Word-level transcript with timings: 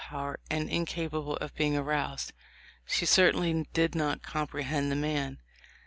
will 0.01 0.09
power 0.17 0.39
and 0.49 0.67
incapable 0.67 1.35
of 1.37 1.53
being 1.53 1.77
aroused, 1.77 2.33
she 2.87 3.05
certainly 3.05 3.67
did 3.71 3.93
not 3.93 4.23
comprehend 4.23 4.91
the 4.91 4.95
man. 4.95 5.37